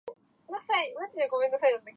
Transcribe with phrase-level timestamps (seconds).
[0.07, 0.15] 言
[0.47, 1.27] 語足りなすぎだ
[1.77, 1.83] ろ